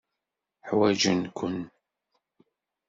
[0.67, 1.57] Ḥwajen-ken.